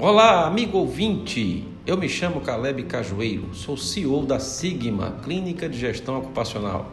[0.00, 1.68] Olá, amigo ouvinte!
[1.86, 6.92] Eu me chamo Caleb Cajueiro, sou CEO da Sigma, Clínica de Gestão Ocupacional.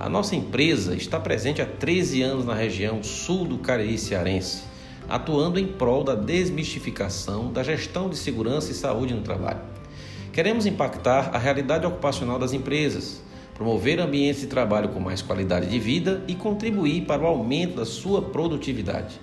[0.00, 4.62] A nossa empresa está presente há 13 anos na região sul do Cariri Cearense,
[5.10, 9.60] atuando em prol da desmistificação da gestão de segurança e saúde no trabalho.
[10.32, 13.22] Queremos impactar a realidade ocupacional das empresas,
[13.54, 17.84] promover ambientes de trabalho com mais qualidade de vida e contribuir para o aumento da
[17.84, 19.20] sua produtividade.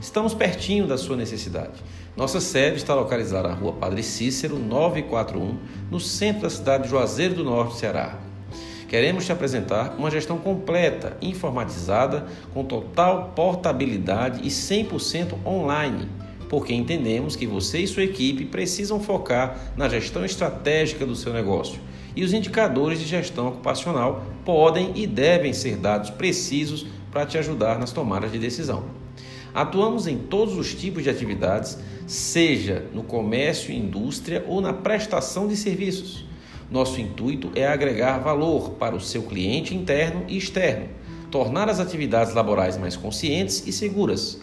[0.00, 1.82] Estamos pertinho da sua necessidade.
[2.14, 5.56] Nossa sede está localizada na rua Padre Cícero, 941,
[5.90, 8.18] no centro da cidade de Juazeiro do Norte, Ceará.
[8.88, 16.08] Queremos te apresentar uma gestão completa, informatizada, com total portabilidade e 100% online,
[16.48, 21.80] porque entendemos que você e sua equipe precisam focar na gestão estratégica do seu negócio.
[22.14, 27.78] E os indicadores de gestão ocupacional podem e devem ser dados precisos para te ajudar
[27.78, 28.84] nas tomadas de decisão.
[29.54, 35.56] Atuamos em todos os tipos de atividades, seja no comércio, indústria ou na prestação de
[35.56, 36.24] serviços.
[36.70, 40.88] Nosso intuito é agregar valor para o seu cliente interno e externo,
[41.30, 44.40] tornar as atividades laborais mais conscientes e seguras.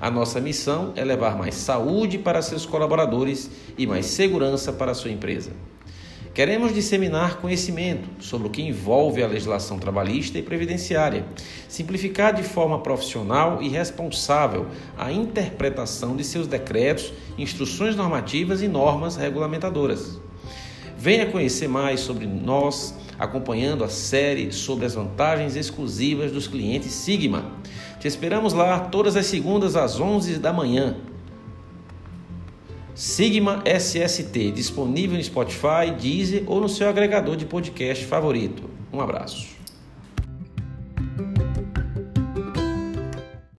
[0.00, 4.94] A nossa missão é levar mais saúde para seus colaboradores e mais segurança para a
[4.94, 5.52] sua empresa.
[6.36, 11.24] Queremos disseminar conhecimento sobre o que envolve a legislação trabalhista e previdenciária,
[11.66, 14.66] simplificar de forma profissional e responsável
[14.98, 20.20] a interpretação de seus decretos, instruções normativas e normas regulamentadoras.
[20.98, 27.50] Venha conhecer mais sobre nós acompanhando a série sobre as vantagens exclusivas dos clientes Sigma.
[27.98, 30.96] Te esperamos lá todas as segundas às 11 da manhã.
[32.96, 38.70] Sigma SST, disponível no Spotify, Deezer ou no seu agregador de podcast favorito.
[38.90, 39.48] Um abraço.